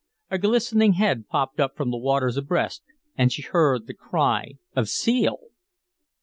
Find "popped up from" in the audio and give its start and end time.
1.27-1.91